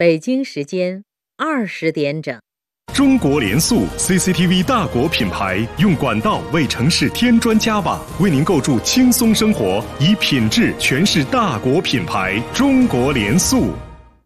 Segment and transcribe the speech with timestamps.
[0.00, 1.04] 北京时间
[1.36, 2.40] 二十点整。
[2.94, 12.42] 中国联塑 CCTV 大国品牌用管道为城市添砖加瓦，为您构筑轻松生活，以品质诠释大国品牌。
[12.54, 13.74] 中国联塑，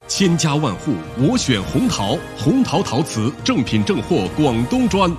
[0.07, 5.13] 千家万户我选红陶，红陶陶瓷正品正货广东砖。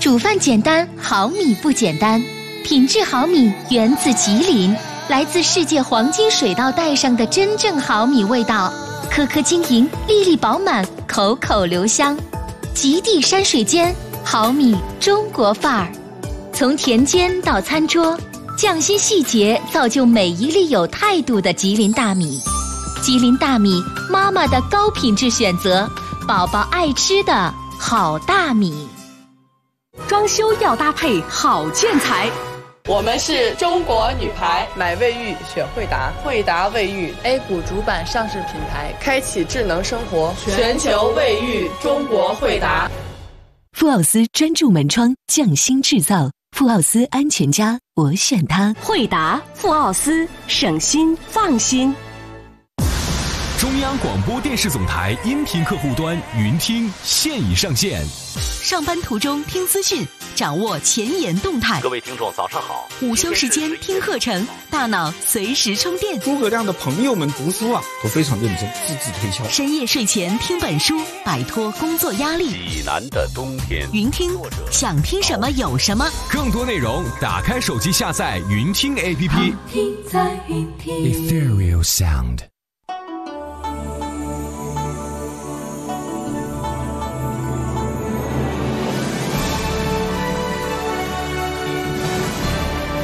[0.00, 2.20] 煮饭简单，好米不简单，
[2.64, 4.74] 品质好米源自吉林，
[5.08, 8.72] 来自世界黄金水稻带上的真正好米味道，
[9.10, 12.16] 颗颗晶莹，粒粒饱满，口口留香。
[12.74, 15.92] 极地山水间，好米中国范儿，
[16.52, 18.16] 从田间到餐桌，
[18.56, 22.40] 匠心细节造就每一粒有态度的吉林大米。
[23.02, 25.88] 吉林大米，妈妈的高品质选择，
[26.26, 28.88] 宝宝爱吃的好大米。
[30.06, 32.30] 装修要搭配好建材。
[32.88, 42.90] 我们是中国女排，买卫浴选惠达，惠达卫浴 A 股主板上市品牌，开启智能生活，全球卫浴中国惠达。
[43.72, 48.74] 富奥斯专注门窗，匠心制造，富奥斯安全家，我选它。
[48.80, 51.94] 惠达富奥斯，省心放心。
[53.58, 58.06] 中央广播电视总台音频客户端云听现已上线。
[58.62, 60.06] 上班途中听资讯，
[60.36, 61.80] 掌握前沿动态。
[61.80, 62.88] 各位听众，早上好。
[63.02, 66.20] 午休时间听课程，大脑随时充电。
[66.20, 69.42] 诸葛亮的朋友们读书啊，都非常认真，字字推敲。
[69.48, 72.50] 深夜睡前听本书，摆脱工作压力。
[72.50, 73.88] 济南的冬天。
[73.92, 74.30] 云听，
[74.70, 76.08] 想听什么有什么。
[76.30, 79.52] 更多内容，打开手机下载云听 APP。
[79.68, 80.94] 听在云听。
[80.94, 82.38] Ethereal Sound。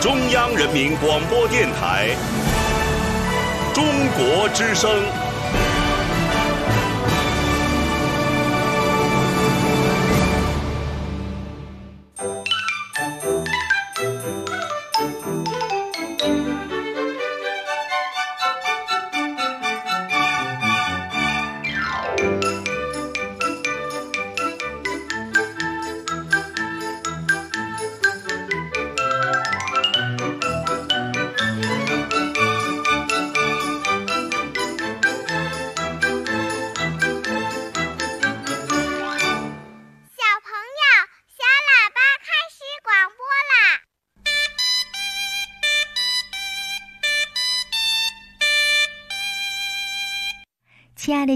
[0.05, 2.14] 中央人民广播电台，
[3.72, 3.83] 中
[4.19, 5.23] 国之声。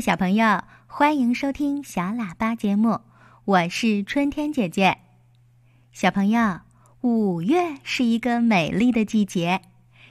[0.01, 3.01] 小朋友，欢迎收听小喇叭节目，
[3.45, 4.99] 我是春天姐姐。
[5.93, 6.61] 小朋友，
[7.01, 9.61] 五月是一个美丽的季节，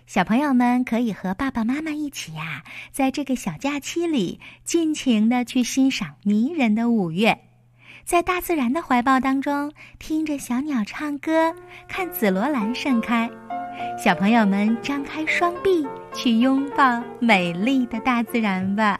[0.06, 7.40] 小朋友们可以和爸爸妈妈一起呀，在这个小假期里，尽情的去欣赏迷人的五月，
[8.04, 11.56] 在大自然的怀抱当中，听着小鸟唱歌，
[11.88, 13.30] 看紫罗兰盛开。
[13.98, 19.00] 小朋友们张开双臂，去拥抱美丽的大自然吧。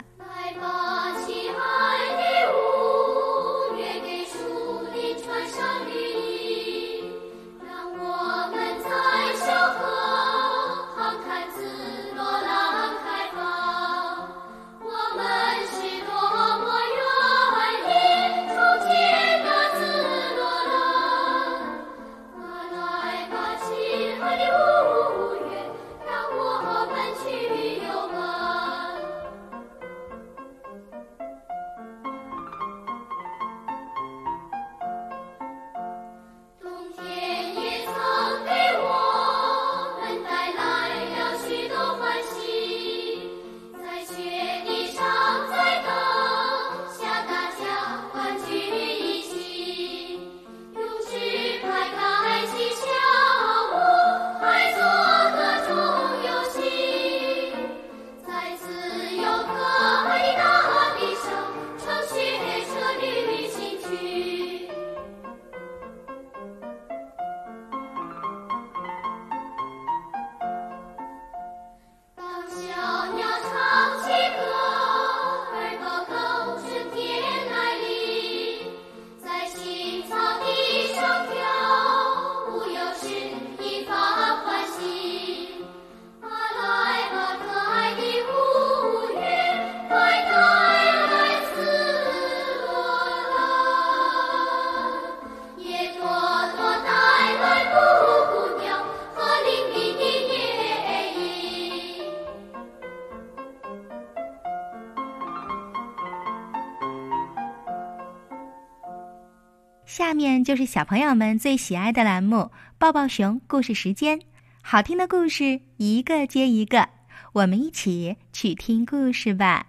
[110.48, 112.50] 就是小朋友们最喜爱的栏目——
[112.80, 114.18] 抱抱熊故事时间。
[114.62, 116.88] 好听的故事一个接一个，
[117.34, 119.66] 我们一起去听故事吧。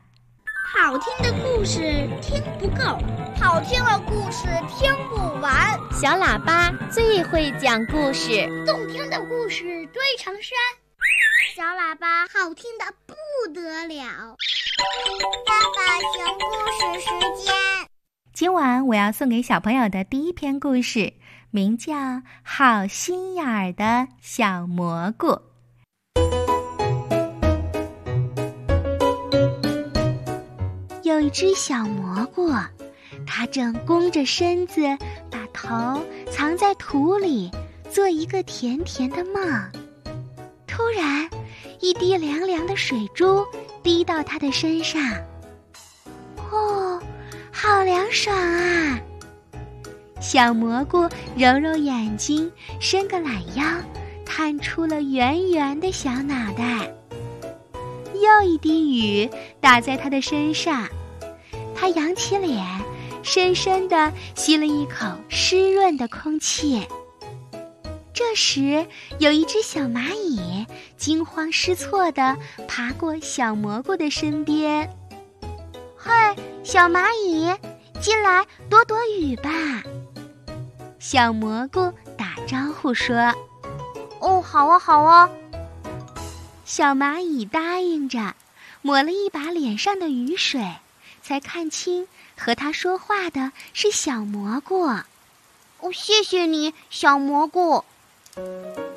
[0.74, 2.98] 好听的故事听不够，
[3.38, 5.78] 好听的故事听不完。
[5.92, 10.58] 小喇叭最会讲故事，动听的故事堆成山。
[11.58, 13.14] 小喇叭好听的不
[13.54, 14.38] 得了。
[15.46, 17.89] 爸爸熊故事时间。
[18.40, 21.12] 今晚我要送给小朋友的第一篇故事，
[21.52, 21.94] 名叫
[22.42, 25.28] 《好心眼儿的小蘑菇》。
[31.04, 32.50] 有一只小蘑菇，
[33.28, 34.84] 它正弓着身子，
[35.30, 36.02] 把头
[36.32, 37.52] 藏在土里，
[37.92, 39.44] 做一个甜甜的梦。
[40.66, 41.30] 突然，
[41.82, 43.46] 一滴凉凉的水珠
[43.84, 45.02] 滴到它的身上。
[46.50, 47.04] 哦。
[47.62, 48.98] 好凉爽啊！
[50.22, 53.66] 小蘑菇揉揉眼睛，伸个懒腰，
[54.26, 56.90] 探出了圆圆的小脑袋。
[58.14, 59.30] 又一滴雨
[59.60, 60.88] 打在它的身上，
[61.76, 62.66] 它扬起脸，
[63.24, 66.88] 深深地吸了一口湿润的空气。
[68.14, 68.86] 这时，
[69.18, 70.66] 有一只小蚂蚁
[70.96, 72.38] 惊慌失措地
[72.70, 74.90] 爬过小蘑菇的身边。
[76.10, 77.56] 嗨，小蚂蚁，
[78.02, 79.52] 进来躲躲雨吧。
[80.98, 83.16] 小蘑菇打招呼说
[84.20, 85.30] ：“哦，好啊，好啊。”
[86.66, 88.34] 小蚂蚁答应着，
[88.82, 90.68] 抹了一把脸上的雨水，
[91.22, 94.88] 才看清和他说话的是小蘑菇。
[94.88, 97.84] 哦，谢谢你，小蘑菇。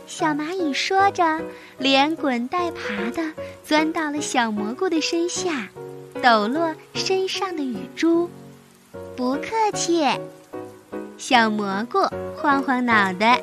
[0.06, 1.43] 小蚂蚁说着，
[1.76, 5.69] 连滚带爬的钻到了小蘑菇的身下。
[6.23, 8.31] 抖落身上的雨珠，
[9.17, 10.07] 不客气。
[11.19, 11.99] 小蘑菇
[12.37, 13.43] 晃晃脑袋，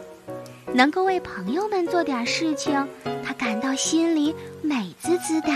[0.74, 2.88] 能够为朋友们做点事情，
[3.24, 5.50] 他感到心里美滋滋的。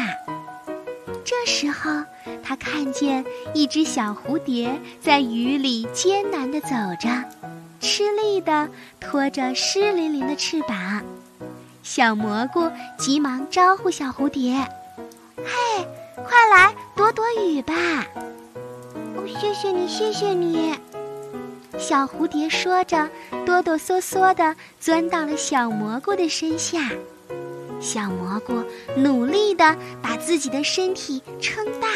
[1.23, 2.03] 这时候，
[2.43, 3.23] 他看见
[3.53, 7.23] 一只小蝴蝶在雨里艰难地走着，
[7.79, 11.01] 吃力地拖着湿淋淋的翅膀。
[11.83, 14.67] 小蘑菇急忙招呼小蝴蝶
[15.37, 17.73] ：“嘿！”快来躲躲雨吧！
[19.15, 20.73] 哦，谢谢你，谢谢你。
[21.77, 23.09] 小蝴蝶说着，
[23.45, 26.91] 哆哆嗦嗦地钻到了小蘑菇的身下。
[27.79, 28.63] 小蘑菇
[28.95, 31.87] 努力地把自己的身体撑大。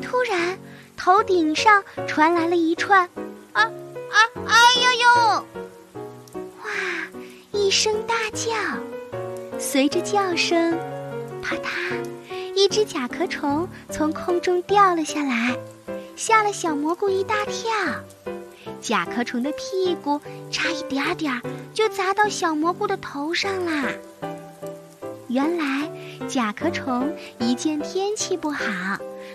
[0.00, 0.56] 突然，
[0.96, 3.02] 头顶上传来了一串
[3.52, 3.70] “啊啊
[4.46, 5.44] 哎呦呦！”
[6.62, 6.70] 哇，
[7.52, 8.54] 一声大叫，
[9.58, 10.78] 随着叫声，
[11.42, 11.68] 啪嗒。
[12.56, 15.54] 一只甲壳虫从空中掉了下来，
[16.16, 17.70] 吓了小蘑菇一大跳。
[18.80, 20.18] 甲壳虫的屁股
[20.50, 21.42] 差一点点儿
[21.74, 23.84] 就砸到小蘑菇的头上啦。
[25.28, 25.90] 原来
[26.26, 28.64] 甲壳虫一见天气不好，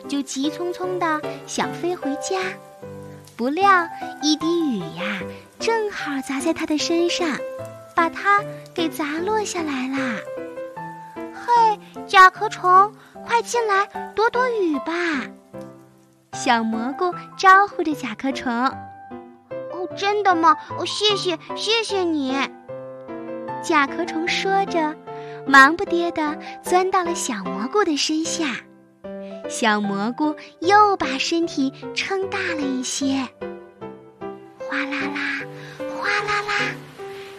[0.09, 2.41] 就急匆匆地想飞回家，
[3.37, 3.87] 不料
[4.23, 5.21] 一滴雨呀，
[5.59, 7.37] 正好砸在它的身上，
[7.95, 8.43] 把它
[8.73, 10.17] 给砸落下来啦。
[12.11, 12.93] 嘿，甲壳虫！
[13.25, 15.31] 快进来躲躲雨吧！
[16.33, 18.51] 小蘑菇招呼着甲壳虫。
[18.51, 20.57] 哦，真的吗？
[20.77, 22.35] 哦，谢谢，谢谢你。
[23.63, 24.93] 甲壳虫说着，
[25.47, 28.57] 忙不迭地钻到了小蘑菇的身下。
[29.49, 33.25] 小蘑菇又把身体撑大了一些。
[34.67, 35.45] 哗啦啦，
[35.77, 36.75] 哗啦啦，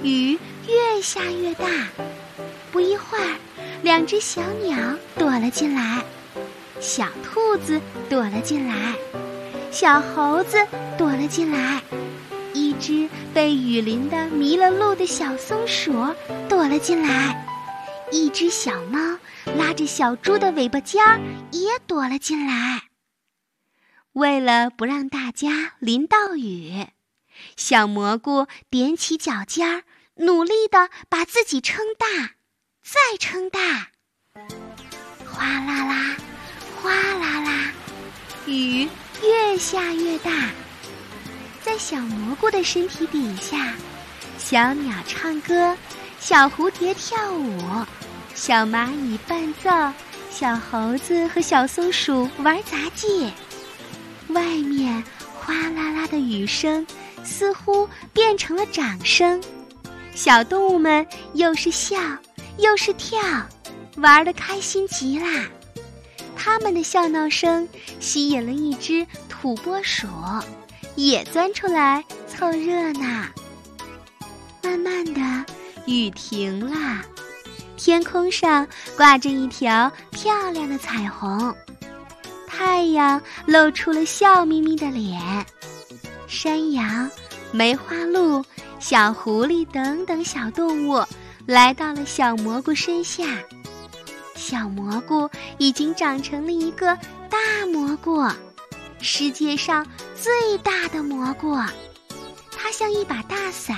[0.01, 1.67] 雨越下越大。
[2.73, 3.37] 不一会儿。
[3.83, 6.05] 两只小鸟躲了进来，
[6.81, 8.95] 小兔子躲了进来，
[9.73, 10.57] 小猴子
[10.97, 11.83] 躲了进来，
[12.55, 15.93] 一只被雨淋得迷了路的小松鼠
[16.49, 17.45] 躲了进来，
[18.13, 19.19] 一只小猫
[19.57, 21.21] 拉着小猪的尾巴尖儿
[21.51, 22.83] 也躲了进来。
[24.13, 26.87] 为了不让大家淋到雨，
[27.57, 29.83] 小蘑菇踮起脚尖儿，
[30.17, 32.37] 努力地把自己撑大。
[32.83, 33.61] 再撑大，
[35.25, 36.17] 哗啦啦，
[36.83, 37.73] 哗啦啦，
[38.47, 38.89] 雨
[39.23, 40.31] 越下越大。
[41.63, 43.73] 在小蘑菇的身体底下，
[44.37, 45.77] 小鸟唱歌，
[46.19, 47.87] 小蝴蝶跳舞，
[48.35, 49.71] 小蚂蚁伴奏，
[50.31, 53.33] 小猴子和小松鼠玩杂技。
[54.29, 55.03] 外面
[55.35, 56.85] 哗啦啦的雨声，
[57.23, 59.41] 似乎变成了掌声。
[60.15, 61.97] 小动物们又是笑。
[62.59, 63.21] 又是跳，
[63.97, 65.47] 玩的开心极啦！
[66.37, 67.69] 他们的笑闹声
[68.01, 70.07] 吸引了一只土拨鼠，
[70.97, 73.27] 也钻出来凑热闹。
[74.63, 75.21] 慢慢的，
[75.87, 77.03] 雨停了，
[77.77, 78.67] 天空上
[78.97, 81.55] 挂着一条漂亮的彩虹，
[82.47, 85.21] 太阳露出了笑眯眯的脸。
[86.27, 87.11] 山羊、
[87.53, 88.45] 梅花鹿、
[88.79, 91.05] 小狐狸等等小动物
[91.47, 93.25] 来到了小蘑菇身下。
[94.35, 96.97] 小蘑菇已经长成了一个
[97.31, 98.27] 大蘑菇，
[99.01, 99.87] 世界上
[100.21, 101.57] 最大的蘑菇。
[102.51, 103.77] 它像一把大伞，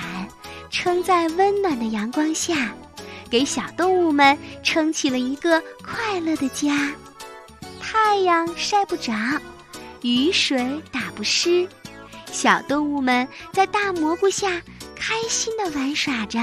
[0.69, 2.73] 撑在温暖的阳光下，
[3.29, 6.91] 给小动物们撑起了一个快乐的家。
[7.81, 9.13] 太阳晒不着，
[10.01, 11.67] 雨水打不湿，
[12.31, 14.61] 小动物们在大蘑菇下
[14.95, 16.39] 开心的玩耍着。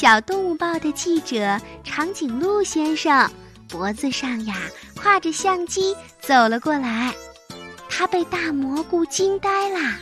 [0.00, 3.28] 小动物报的记者长颈鹿先生
[3.66, 4.54] 脖子上呀
[4.94, 7.12] 挎着相机走了过来，
[7.90, 9.96] 他被大蘑菇惊呆了，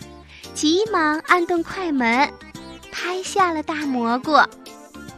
[0.52, 2.30] 急忙按动快门，
[2.92, 4.38] 拍下了大蘑菇，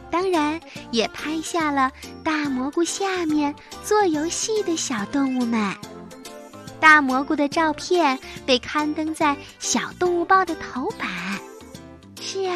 [0.09, 0.57] 当然
[0.91, 1.91] 也拍下了
[2.23, 5.75] 大蘑菇下面做游戏的小动物们。
[6.79, 11.09] 大蘑菇的照片被刊登在《小动物报》的头版。
[12.21, 12.55] 是啊，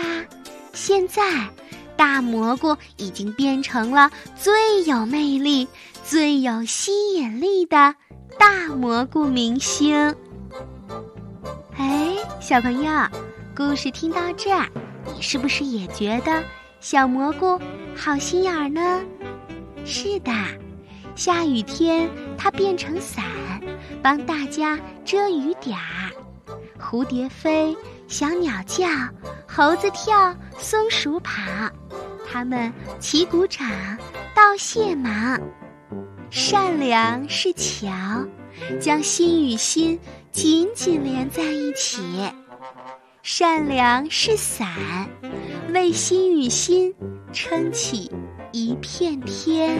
[0.71, 1.21] 现在。
[1.95, 5.67] 大蘑菇已经变成了最有魅力、
[6.03, 7.95] 最有吸引力的
[8.37, 10.15] 大蘑菇明星。
[11.77, 12.91] 哎，小朋友，
[13.55, 14.67] 故事听到这儿，
[15.15, 16.43] 你是不是也觉得
[16.79, 17.59] 小蘑菇
[17.95, 19.01] 好心眼儿呢？
[19.85, 20.31] 是的，
[21.15, 23.23] 下雨天它变成伞，
[24.01, 26.11] 帮大家遮雨点儿。
[26.79, 27.75] 蝴蝶飞，
[28.07, 28.87] 小鸟叫，
[29.47, 31.41] 猴子跳，松鼠跑。
[32.31, 33.67] 他们齐鼓掌，
[34.35, 35.39] 道谢忙，
[36.29, 37.91] 善良是桥，
[38.79, 39.99] 将心与心
[40.31, 42.01] 紧紧连在一起；
[43.21, 44.67] 善良是伞，
[45.73, 46.93] 为心与心
[47.31, 48.11] 撑起
[48.51, 49.79] 一片天。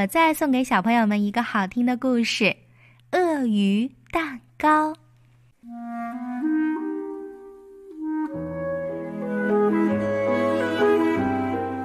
[0.00, 2.44] 我再送给小朋友们一个好听的故事
[3.12, 4.94] 《鳄鱼蛋糕》。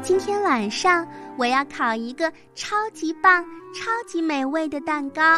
[0.02, 1.06] 今天晚上
[1.36, 3.44] 我要烤一个超级棒、
[3.74, 5.38] 超级美味的蛋糕，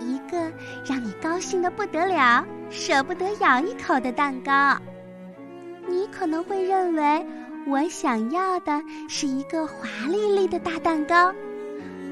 [0.00, 0.50] 一个
[0.84, 4.76] 让你高兴的不得了、舍不得咬一口的蛋糕。
[5.86, 7.24] 你可能会认为。
[7.64, 11.32] 我想要的是一个华丽丽的大蛋糕，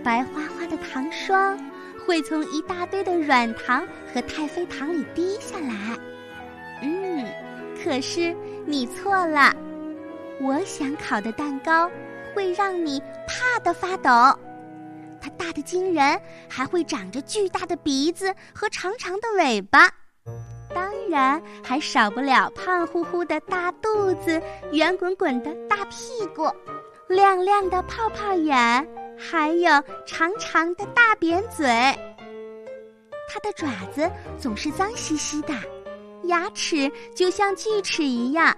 [0.02, 1.58] 白花花的糖霜
[2.06, 5.98] 会从一大堆的软糖和太妃糖里滴下来。
[6.82, 7.26] 嗯，
[7.82, 8.34] 可是
[8.66, 9.54] 你错了，
[10.40, 11.90] 我想烤的蛋糕
[12.34, 14.10] 会让你怕得发抖，
[15.20, 19.90] 它大的惊人，还会长着巨大的鼻子和长长的尾巴。
[20.74, 24.40] 当然，还少不了胖乎乎的大肚子、
[24.72, 26.48] 圆滚滚的大屁股、
[27.08, 28.88] 亮亮的泡泡眼，
[29.20, 29.70] 还有
[30.06, 31.66] 长长的大扁嘴。
[33.32, 35.54] 它的爪子总是脏兮兮的，
[36.24, 38.56] 牙齿就像锯齿一样，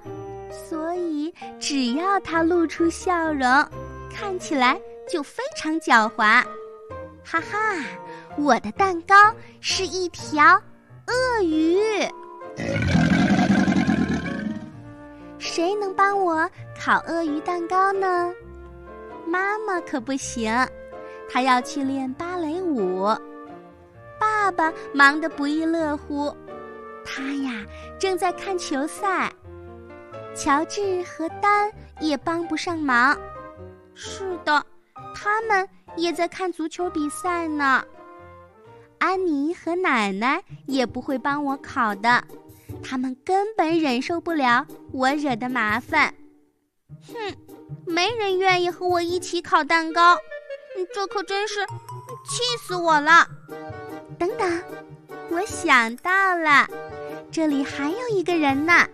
[0.50, 3.44] 所以只要它露出笑容，
[4.10, 6.42] 看起来就非常狡猾。
[7.24, 7.84] 哈哈，
[8.38, 9.14] 我的蛋糕
[9.60, 10.60] 是一条
[11.06, 11.78] 鳄鱼。
[15.38, 16.48] 谁能帮我
[16.80, 18.32] 烤鳄鱼蛋糕呢？
[19.32, 20.54] 妈妈可不行，
[21.26, 23.08] 她要去练芭蕾舞。
[24.20, 26.36] 爸爸忙得不亦乐乎，
[27.02, 27.64] 他呀
[27.98, 29.32] 正在看球赛。
[30.34, 33.18] 乔治和丹也帮不上忙。
[33.94, 34.62] 是的，
[35.14, 37.82] 他们也在看足球比赛呢。
[38.98, 42.22] 安妮和奶奶也不会帮我烤的，
[42.82, 46.12] 他们根本忍受不了我惹的麻烦。
[47.08, 47.34] 哼，
[47.86, 50.18] 没人愿意和我一起烤蛋糕，
[50.94, 51.66] 这可真是
[52.24, 53.26] 气死我了。
[54.18, 54.62] 等等，
[55.30, 56.68] 我想到了，
[57.30, 58.86] 这里还有一个人呢，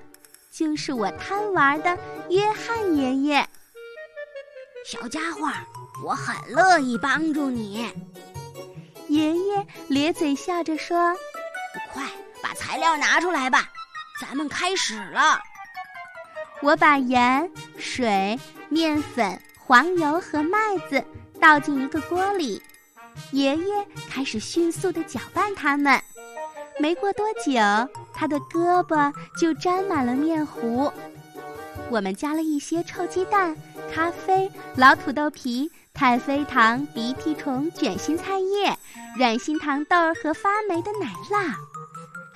[0.50, 1.99] 就是我贪玩的
[2.30, 3.49] 约翰爷爷。
[4.85, 5.50] 小家伙，
[6.04, 7.92] 我很乐意帮助你。
[9.08, 11.14] 爷爷咧嘴笑着说
[11.92, 12.04] ：“快
[12.42, 13.68] 把材料拿出来吧，
[14.20, 15.40] 咱们开始了。”
[16.62, 18.38] 我把盐、水、
[18.68, 20.58] 面粉、黄油和麦
[20.90, 21.02] 子
[21.40, 22.62] 倒进一个锅里。
[23.32, 26.00] 爷爷开始迅速地搅拌它们，
[26.78, 27.52] 没过多久，
[28.12, 30.92] 他的胳膊就沾满了面糊。
[31.90, 33.56] 我们加了一些臭鸡蛋、
[33.92, 38.76] 咖啡、老土豆皮、太妃糖、鼻涕虫、卷心菜叶、
[39.16, 41.54] 软心糖豆和发霉的奶酪，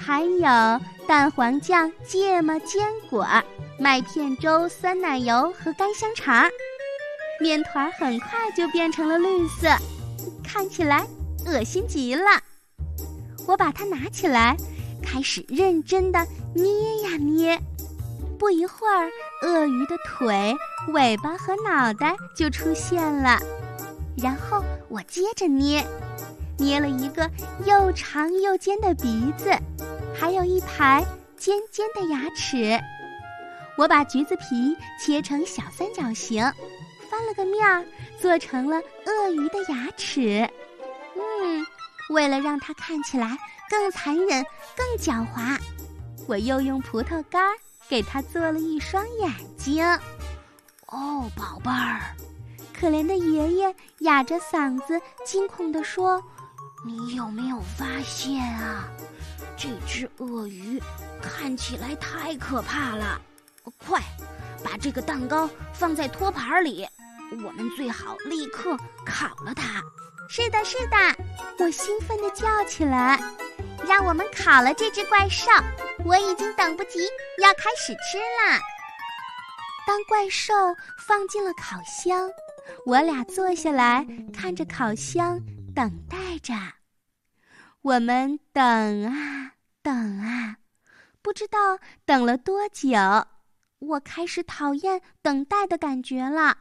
[0.04, 3.25] 还有蛋黄酱、芥末、坚果、
[3.78, 6.50] 麦片粥、酸奶油和干香肠。
[7.40, 9.68] 面团很快就变成了绿色。
[10.42, 11.07] 看起来
[11.46, 12.24] 恶心极了，
[13.46, 14.57] 我把它拿起来，
[15.03, 16.64] 开始认真的捏
[17.03, 17.61] 呀捏。
[18.38, 19.09] 不一会儿，
[19.42, 20.57] 鳄鱼的腿、
[20.92, 23.38] 尾巴和脑袋就出现了。
[24.16, 25.85] 然后我接着捏，
[26.62, 27.29] 捏了一个
[27.66, 29.51] 又长又尖的鼻子，
[30.14, 31.05] 还有一排
[31.37, 32.81] 尖尖的牙齿。
[33.77, 36.40] 我把橘子皮切成小三角形。
[37.11, 37.85] 翻了个面儿，
[38.18, 40.48] 做成了鳄鱼的牙齿。
[41.16, 41.66] 嗯，
[42.11, 43.37] 为了让它看起来
[43.68, 44.46] 更残忍、
[44.77, 45.59] 更狡猾，
[46.27, 47.55] 我又用葡萄干
[47.88, 49.85] 给它做了一双眼睛。
[50.87, 52.01] 哦，宝贝儿，
[52.72, 56.22] 可怜的爷爷哑着嗓子惊恐地说
[56.85, 58.88] ：“你有没有发现啊？
[59.57, 60.83] 这只鳄鱼
[61.23, 63.21] 看起来太可怕了！
[63.87, 64.01] 快，
[64.64, 66.87] 把这个蛋糕放在托盘里。”
[67.45, 69.81] 我们最好立刻烤了它。
[70.29, 70.97] 是的，是的，
[71.59, 73.18] 我兴奋地叫起来。
[73.87, 75.51] 让我们烤了这只怪兽！
[76.05, 77.01] 我已经等不及
[77.38, 78.61] 要开始吃啦。
[79.87, 80.53] 当怪兽
[81.07, 82.31] 放进了烤箱，
[82.85, 85.40] 我俩坐下来看着烤箱，
[85.74, 86.54] 等待着。
[87.80, 88.62] 我们等
[89.06, 90.56] 啊等啊，
[91.20, 92.88] 不知道等了多久。
[93.78, 96.58] 我开始讨厌等待的感觉了。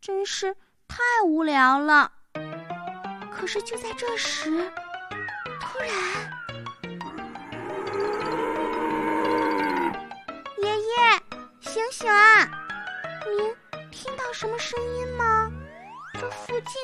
[0.00, 0.56] 真是
[0.88, 2.12] 太无聊了。
[3.30, 4.70] 可是就在这时，
[5.60, 5.88] 突然，
[10.62, 11.20] 爷爷，
[11.60, 12.48] 醒醒啊！
[13.36, 13.54] 您
[13.90, 15.52] 听到什么声音吗？
[16.22, 16.80] 这附近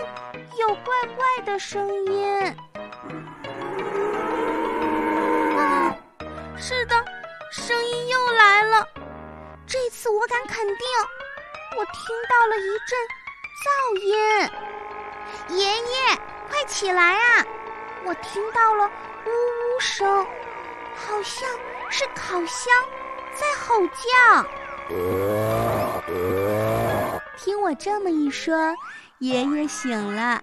[0.58, 2.44] 有怪怪的声音。
[5.56, 5.94] 啊，
[6.56, 7.04] 是的，
[7.52, 8.84] 声音又来了。
[9.64, 10.76] 这次我敢肯定。
[11.76, 12.98] 我听到了一阵
[13.62, 13.70] 噪
[14.00, 17.46] 音，爷爷，快起来啊！
[18.04, 18.90] 我听到了
[19.24, 20.26] 呜呜声，
[20.96, 21.48] 好像
[21.88, 22.74] 是烤箱
[23.36, 24.44] 在吼叫。
[27.36, 28.74] 听我这么一说，
[29.18, 30.40] 爷爷醒了，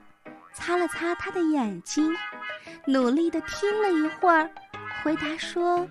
[0.53, 2.13] 擦了擦他的眼睛，
[2.85, 4.49] 努力的听了一会儿，
[5.01, 5.87] 回答说：“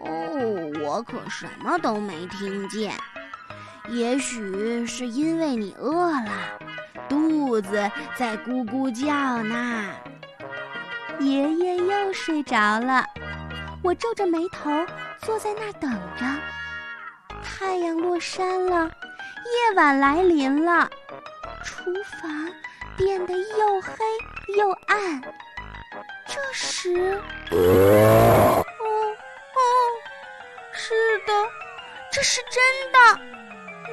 [0.00, 2.94] 哦，我可什么都没听见。”
[3.88, 6.58] 也许是因为你饿了，
[7.08, 9.90] 肚子在咕咕叫呢。
[11.18, 13.04] 爷爷又睡着了，
[13.82, 14.70] 我皱着眉头
[15.20, 16.24] 坐在那等着。
[17.42, 20.88] 太阳落山了，夜晚来临了，
[21.82, 22.54] 厨房
[22.94, 23.94] 变得又黑
[24.54, 25.22] 又暗。
[26.26, 27.18] 这时，
[27.52, 27.56] 哦
[28.58, 29.62] 哦，
[30.74, 31.32] 是的，
[32.12, 32.98] 这是真的。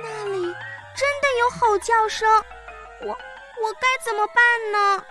[0.03, 2.29] 那里真的有吼叫声，
[3.03, 5.05] 我我该怎么办呢？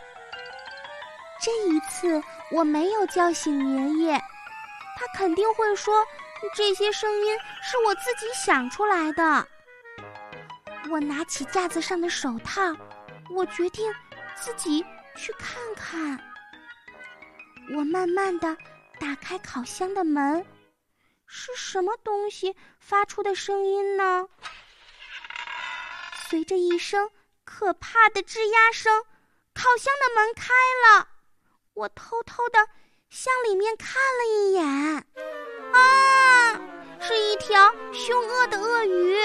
[1.40, 4.20] 这一次我没有叫醒爷爷，
[4.98, 6.06] 他肯定会说
[6.54, 9.48] 这些声音是我自己想出来的。
[10.88, 12.60] 我拿起架子上的手套，
[13.30, 13.92] 我决定
[14.36, 14.84] 自己
[15.16, 16.18] 去看看。
[17.76, 18.56] 我慢慢的
[19.00, 20.46] 打开烤箱的门，
[21.26, 24.28] 是什么东西发出的声音呢？
[26.28, 27.10] 随着一声
[27.44, 29.04] 可怕的吱呀声，
[29.54, 30.52] 烤箱的门开
[30.84, 31.08] 了。
[31.74, 32.58] 我偷偷的
[33.10, 35.06] 向里面看了一眼，
[35.72, 36.60] 啊，
[37.00, 39.16] 是一条凶恶的鳄鱼，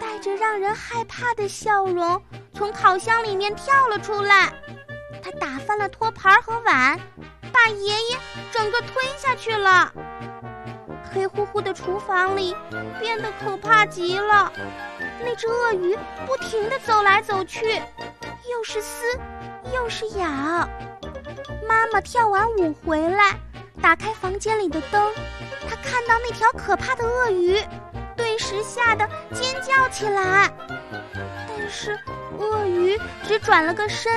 [0.00, 2.22] 带着让人害怕的笑容，
[2.54, 4.52] 从烤箱里面跳了出来。
[5.22, 6.98] 他打翻了托盘和碗，
[7.52, 8.18] 把爷爷
[8.52, 9.92] 整个吞下去了。
[11.12, 12.54] 黑乎乎的厨房里
[13.00, 14.52] 变得可怕极了。
[15.24, 17.82] 那只鳄鱼不停地走来走去，
[18.50, 19.04] 又是撕，
[19.74, 20.26] 又是咬。
[21.66, 23.36] 妈妈跳完舞回来，
[23.82, 25.12] 打开房间里的灯，
[25.68, 27.58] 她看到那条可怕的鳄鱼，
[28.18, 30.52] 顿时吓得尖叫起来。
[31.48, 31.98] 但是
[32.38, 34.12] 鳄鱼只转了个身，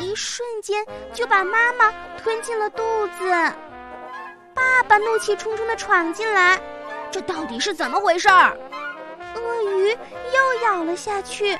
[0.00, 2.82] 一瞬间就把妈妈吞进了肚
[3.18, 3.30] 子。
[4.54, 6.60] 爸爸怒气冲冲地闯进来，
[7.10, 8.56] 这到底是怎么回事儿？
[9.36, 11.56] 鳄鱼又咬了下去，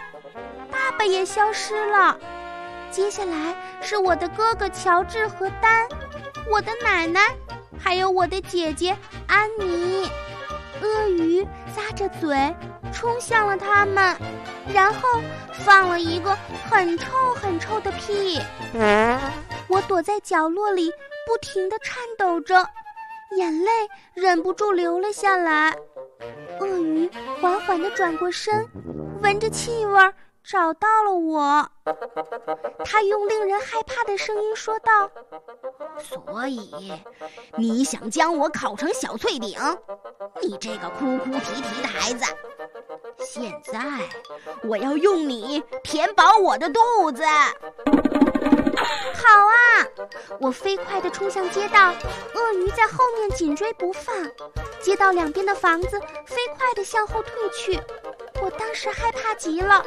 [0.71, 2.19] 爸爸也消失了。
[2.91, 5.87] 接下来是我的哥哥乔治和丹，
[6.51, 7.21] 我的奶奶，
[7.79, 10.11] 还有我的姐姐安妮。
[10.83, 12.55] 鳄鱼咂着嘴
[12.93, 14.17] 冲向了他们，
[14.73, 15.21] 然后
[15.53, 16.37] 放了一个
[16.71, 18.41] 很臭很臭的屁。
[19.69, 20.91] 我躲在角落里，
[21.27, 22.67] 不停地颤抖着，
[23.37, 23.71] 眼泪
[24.15, 25.77] 忍不住流了下来。
[26.61, 27.11] 鳄鱼
[27.41, 28.67] 缓缓地转过身，
[29.23, 30.15] 闻着气味儿。
[30.51, 31.69] 找到了我，
[32.83, 35.11] 他用令人害怕的声音说道
[36.01, 36.91] ：“所以，
[37.59, 39.59] 你想将我烤成小脆饼？
[40.41, 42.25] 你这个哭哭啼啼的孩子！
[43.19, 43.79] 现在，
[44.65, 47.23] 我要用你填饱我的肚子。”
[49.13, 49.85] 好啊！
[50.41, 51.93] 我飞快地冲向街道，
[52.35, 54.15] 鳄鱼在后面紧追不放。
[54.81, 57.79] 街道两边的房子飞快地向后退去。
[58.41, 59.85] 我当时害怕极了，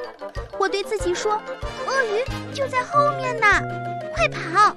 [0.57, 1.41] 我对自己说
[1.87, 3.47] ：“鳄鱼就在后面呢，
[4.13, 4.75] 快跑！”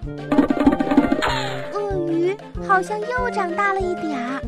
[1.72, 4.40] 鳄鱼好像又长大了一点儿，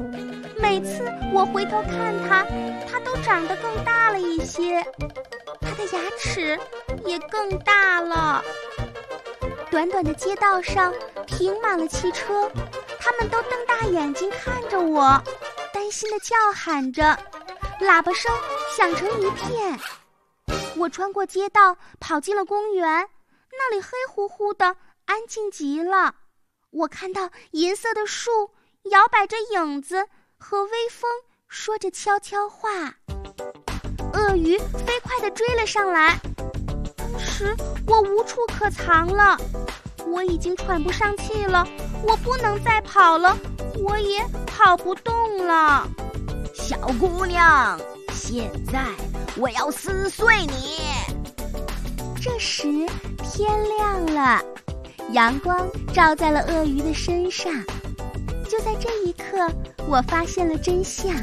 [0.57, 2.47] 每次我回头看它，
[2.91, 4.85] 它都长得更大了一些，
[5.61, 6.59] 它的牙齿
[7.05, 8.43] 也更大了。
[9.71, 10.93] 短短的街道上
[11.27, 12.51] 停满了汽车，
[12.99, 15.21] 他们都瞪大眼睛看着我，
[15.73, 17.19] 担心的叫喊着。
[17.81, 18.33] 喇叭声
[18.75, 19.79] 响成一片，
[20.77, 23.09] 我穿过街道，跑进了公园。
[23.53, 26.15] 那里黑乎乎的，安静极了。
[26.71, 28.51] 我看到银色的树
[28.85, 30.07] 摇摆着影子，
[30.39, 31.11] 和微风
[31.49, 32.71] 说着悄悄话。
[34.15, 36.19] 鳄鱼飞快地追了上来，
[36.97, 37.55] 当时
[37.87, 39.37] 我无处可藏了。
[40.07, 41.67] 我已经喘不上气了，
[42.03, 43.37] 我不能再跑了，
[43.79, 45.87] 我也跑不动了。
[46.69, 47.79] 小姑娘，
[48.13, 48.85] 现在
[49.37, 50.81] 我要撕碎你。
[52.21, 52.67] 这时
[53.23, 53.49] 天
[53.79, 54.43] 亮了，
[55.13, 57.53] 阳光照在了鳄鱼的身上。
[58.49, 59.49] 就在这一刻，
[59.87, 61.15] 我发现了真相。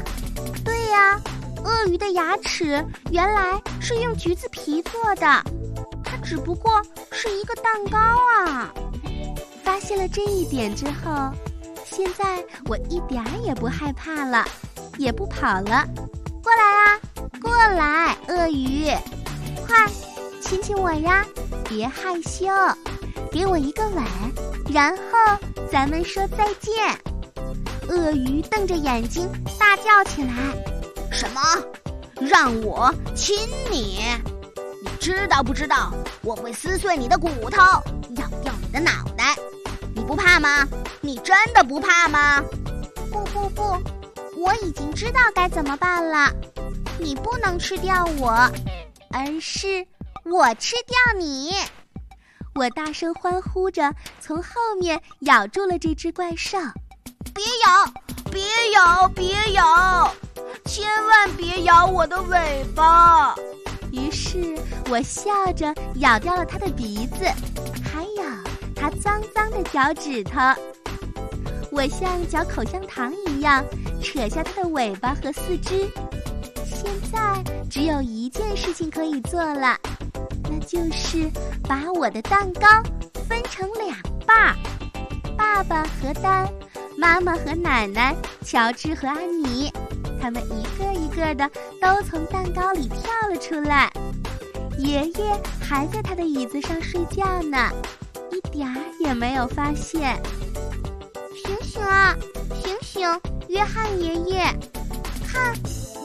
[0.64, 1.20] 对呀，
[1.62, 5.26] 鳄鱼的牙齿原来是用橘子皮做的，
[6.02, 6.80] 它只不过
[7.12, 8.72] 是一个蛋糕啊！
[9.62, 11.30] 发现了这一点之后，
[11.84, 14.42] 现在我一点儿也不害怕了。
[14.98, 15.86] 也不跑了，
[16.42, 17.00] 过来啊，
[17.40, 18.86] 过来，鳄鱼，
[19.66, 19.86] 快
[20.40, 21.24] 亲亲我呀！
[21.68, 22.46] 别害羞，
[23.32, 24.04] 给我一个吻，
[24.72, 25.38] 然后
[25.70, 26.72] 咱们说再见。
[27.88, 29.28] 鳄鱼瞪着眼睛
[29.58, 30.32] 大叫起来
[31.10, 31.40] ：“什么？
[32.20, 33.36] 让我亲
[33.70, 34.00] 你？
[34.82, 37.62] 你知道不知道我会撕碎你的骨头，
[38.16, 39.34] 咬掉你的脑袋？
[39.94, 40.66] 你不怕吗？
[41.00, 42.42] 你真的不怕吗？”
[43.10, 43.78] 不不不。
[44.44, 46.30] 我已经知道该怎么办了，
[46.98, 48.30] 你不能吃掉我，
[49.10, 49.86] 而是
[50.22, 51.54] 我吃掉你！
[52.54, 56.58] 我大声欢呼着，从后面咬住了这只怪兽。
[57.32, 57.90] 别咬，
[58.30, 58.42] 别
[58.74, 60.14] 咬，别咬，
[60.66, 63.34] 千万别咬我的尾巴！
[63.90, 64.54] 于是
[64.90, 67.24] 我笑着咬掉了它的鼻子，
[67.82, 68.22] 还有
[68.76, 70.38] 它脏脏的脚趾头。
[71.74, 73.64] 我像嚼口香糖一样
[74.00, 75.90] 扯下它的尾巴和四肢，
[76.64, 79.76] 现在只有一件事情可以做了，
[80.44, 81.28] 那就是
[81.68, 82.68] 把我的蛋糕
[83.28, 84.56] 分成两半儿，
[85.36, 86.48] 爸爸和丹，
[86.96, 89.68] 妈妈和奶奶，乔治和安妮，
[90.22, 93.92] 他们一个一个的都从蛋糕里跳了出来。
[94.78, 97.68] 爷爷还在他的椅子上睡觉呢，
[98.30, 100.16] 一点儿也没有发现。
[101.74, 102.16] 醒啊，
[102.62, 104.44] 醒醒，约翰爷爷，
[105.26, 105.52] 看，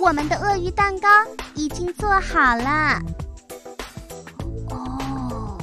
[0.01, 1.07] 我们的鳄鱼蛋糕
[1.53, 2.99] 已经做好了。
[4.71, 5.55] 哦，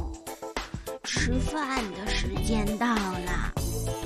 [1.02, 3.52] 吃饭的时间到了。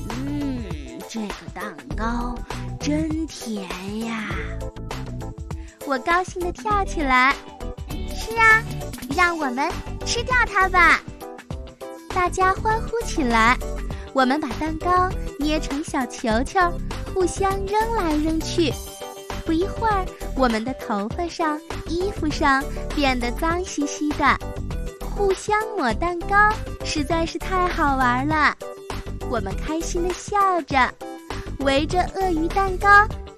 [0.08, 0.64] 嗯，
[1.06, 2.34] 这个蛋糕
[2.80, 3.68] 真甜
[4.00, 4.30] 呀！
[5.86, 7.34] 我高兴地跳起来。
[7.90, 8.62] 是啊，
[9.14, 9.70] 让我们
[10.06, 10.98] 吃掉它吧！
[12.14, 13.54] 大家欢呼起来。
[14.14, 15.08] 我们把蛋糕
[15.40, 16.60] 捏成小球球，
[17.12, 18.72] 互相扔来扔去。
[19.44, 20.04] 不一会儿，
[20.36, 22.62] 我们的头发上、衣服上
[22.94, 24.38] 变得脏兮兮的。
[25.00, 26.36] 互相抹蛋糕
[26.84, 28.54] 实在是太好玩了。
[29.30, 30.92] 我们开心地笑着，
[31.60, 32.88] 围着鳄鱼蛋糕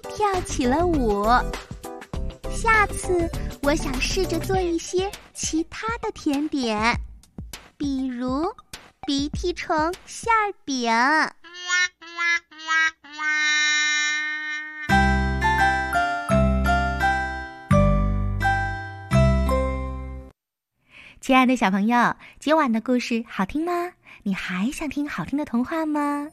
[0.03, 1.25] 跳起了舞。
[2.51, 3.29] 下次。
[3.65, 6.93] 我想试着做一些其他的甜点，
[7.77, 8.43] 比如
[9.07, 9.73] 鼻涕虫
[10.05, 10.91] 馅儿饼。
[21.23, 23.71] 亲爱的小朋友，今晚的故事好听吗？
[24.23, 26.27] 你还想听好听的童话吗？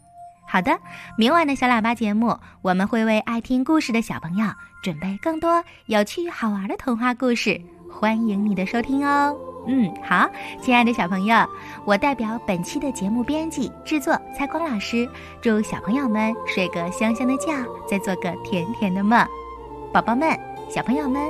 [0.49, 0.77] 好的，
[1.17, 4.49] 明晚的小喇叭节目，我们会为爱听故事的小朋友
[4.83, 9.33] 准备更多有趣好玩的童话故事，欢迎你的收听哦。
[9.69, 10.29] 嗯，好，
[10.61, 11.49] 亲爱的小朋友，
[11.85, 15.09] 我代表本期的节目编辑制作蔡光老师，
[15.41, 17.53] 祝小朋友们睡个香香的觉，
[17.89, 19.25] 再做个甜甜的梦。
[19.93, 20.37] 宝宝们，
[20.69, 21.23] 小朋友们，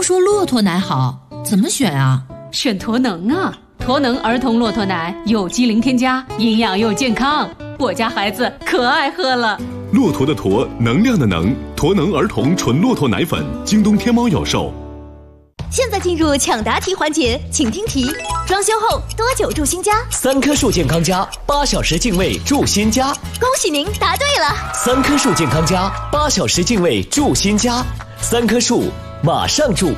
[0.00, 2.22] 都说骆驼奶好，怎么选啊？
[2.52, 3.52] 选驼能啊！
[3.78, 7.46] 驼能儿童骆驼奶有机零添加，营养又健康，
[7.78, 9.60] 我家孩子可爱喝了。
[9.92, 14.72] 骆驼的驼，能量的能，驼能儿童纯骆驼奶粉，京东、天猫有售。
[15.70, 18.10] 现在进入抢答题环节，请听题：
[18.46, 19.92] 装修后多久住新家？
[20.08, 23.12] 三棵树健康家，八小时净味住新家。
[23.38, 24.72] 恭喜您答对了！
[24.72, 27.84] 三棵树健康家，八小时净味住新家。
[28.22, 28.84] 三棵树。
[29.22, 29.92] 马上住！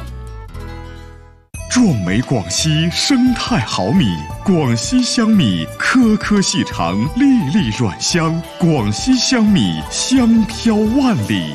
[1.70, 8.42] 壮美广西生态好米，广西香米颗颗细长，粒粒软香。
[8.58, 11.54] 广西香米香飘万里。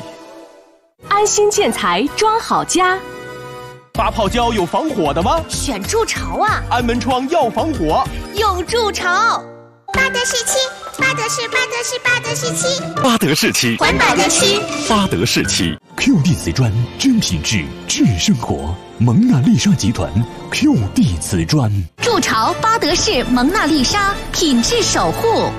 [1.10, 2.98] 安心建材装好家。
[3.92, 5.38] 发泡胶有防火的吗？
[5.46, 6.62] 选筑巢啊！
[6.70, 8.02] 安门窗要防火，
[8.34, 9.44] 用筑巢。
[9.92, 10.58] 巴德士漆，
[10.98, 15.78] 巴德士，巴德士，巴德士漆，巴德士漆，环保的漆，巴德士漆。
[15.96, 18.74] QD 瓷砖，真品质，质生活。
[18.98, 20.10] 蒙娜丽莎集团
[20.50, 21.70] ，QD 瓷砖。
[22.02, 25.50] 筑巢巴德士蒙娜丽莎，品质守护。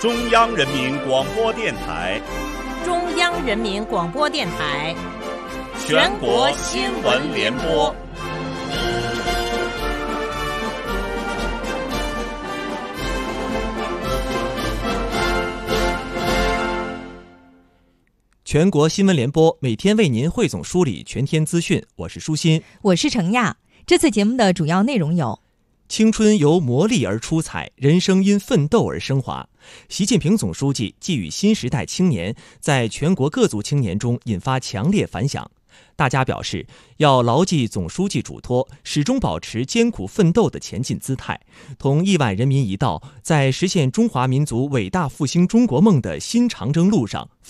[0.00, 2.18] 中央人民广播电台，
[2.86, 4.96] 中央人民广播电台，
[5.86, 7.94] 全国新闻联播。
[18.42, 23.58] 全国新闻联播每天为您汇总梳理全天资讯，我是舒心，我是程亚。
[23.84, 25.38] 这次节目的主要内容有：
[25.90, 29.46] 青春由磨砺而出彩，人生因奋斗而升华。
[29.88, 35.50] 习近平总书记寄语新时代青年，在全国各族青年中引发强烈反响。
[35.96, 41.38] 大家表示，要牢记总书记嘱托，始终保持艰苦奋斗的前进姿态，
[41.78, 47.48] 同亿万人民一道，在实现中华民族伟大复兴中国梦的新长征路上奋。